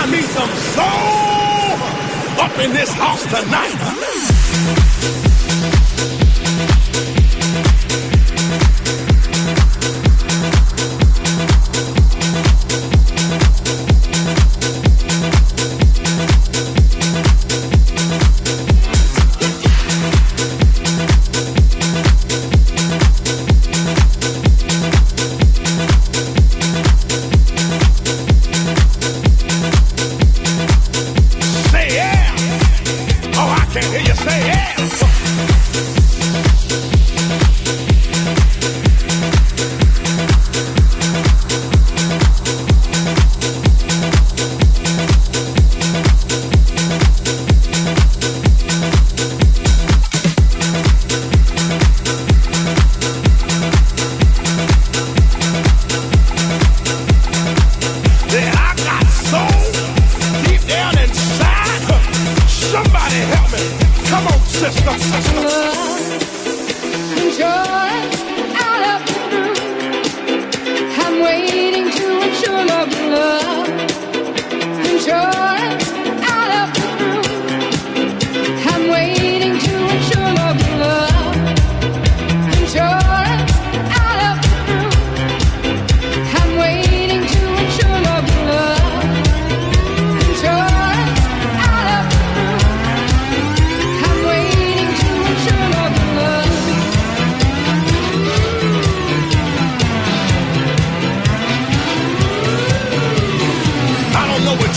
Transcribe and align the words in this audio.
find 0.00 0.12
me 0.12 0.22
some 0.22 0.50
soul 0.74 2.44
up 2.44 2.58
in 2.58 2.72
this 2.72 2.90
house 2.92 3.24
tonight. 3.24 4.89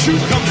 you 0.06 0.18
come 0.18 0.43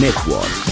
Network. 0.00 0.71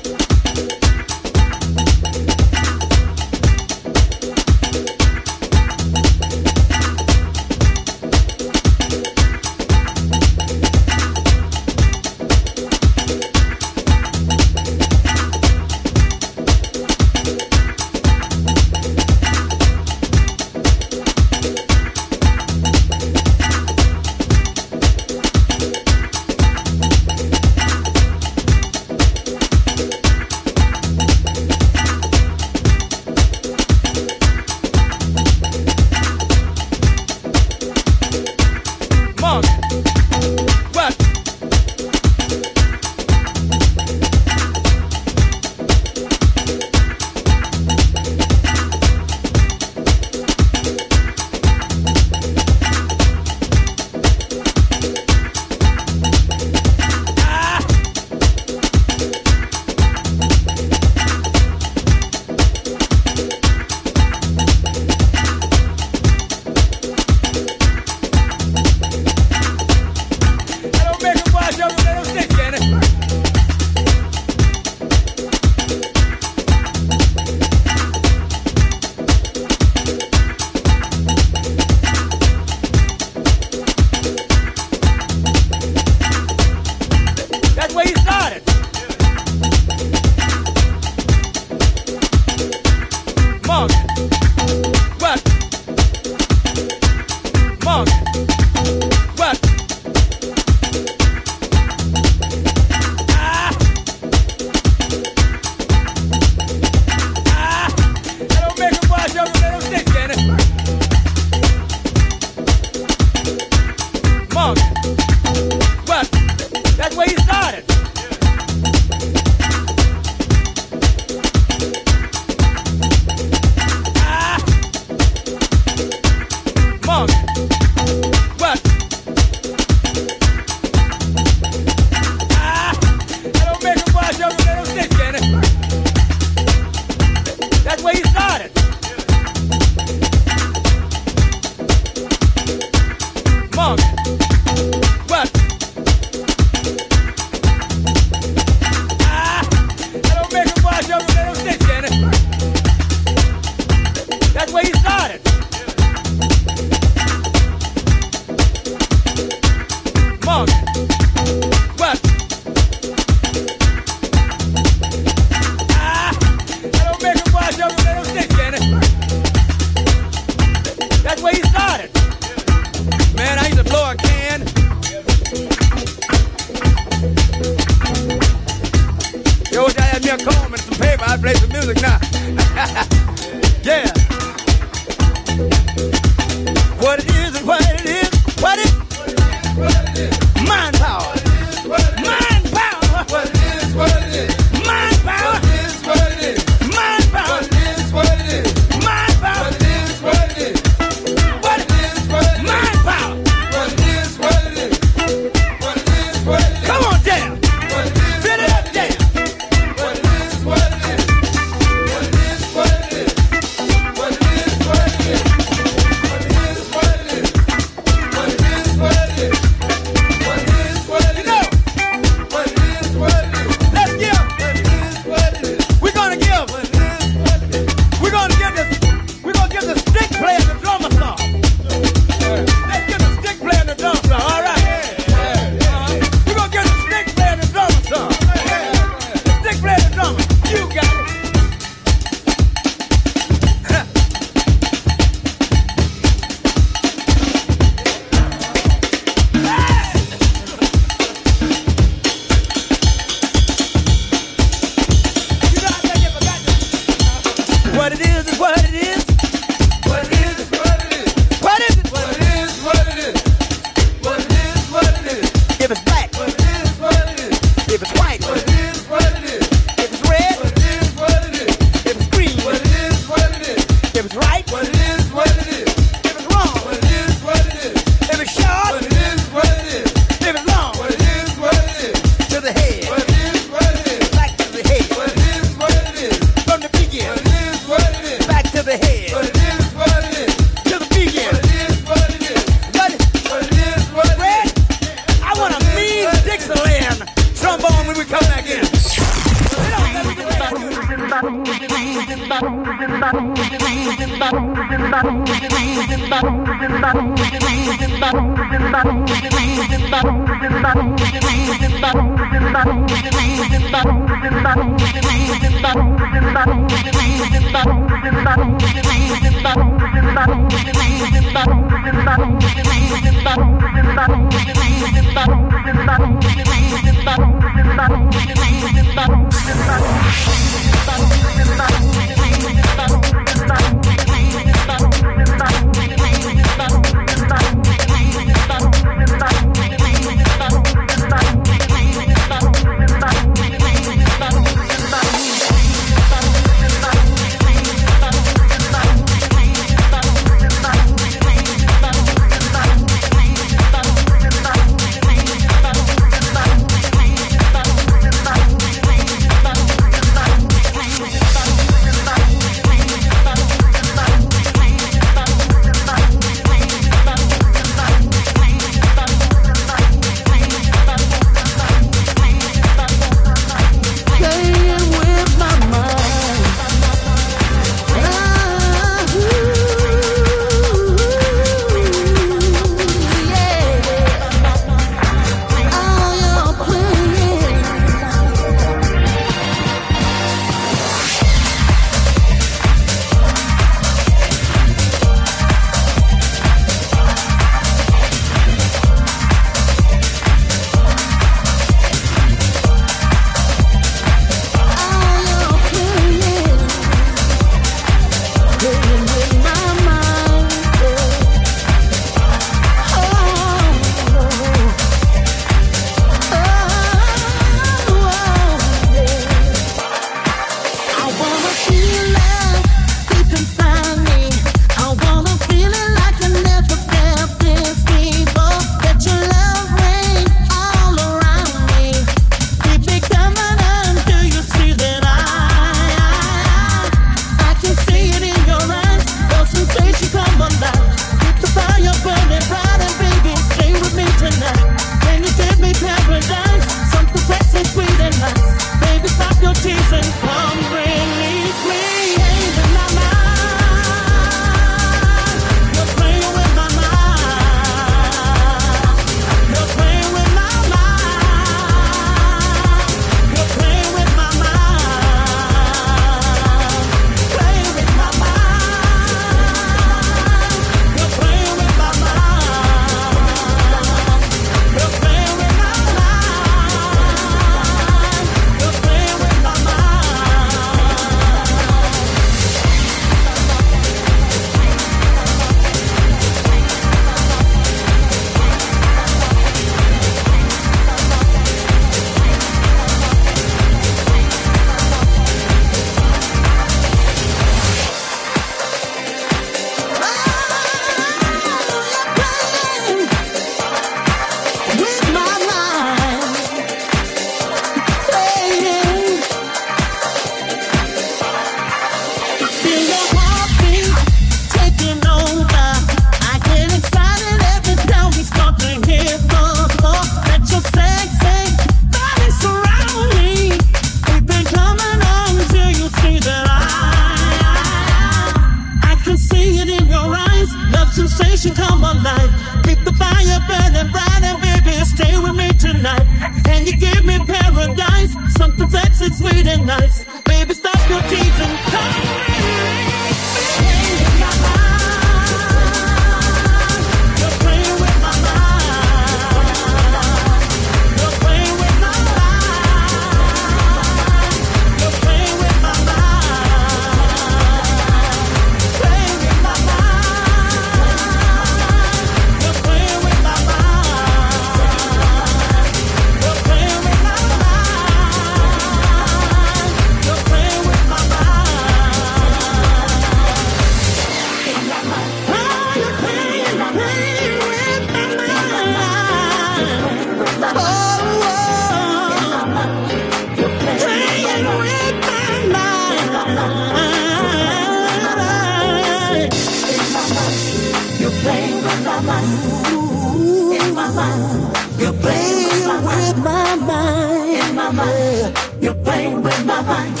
my 597.61 597.71
mind. 597.71 598.37
You 598.61 598.73
playing 598.73 599.21
with 599.21 599.45
my 599.45 599.61
mind. 599.61 600.00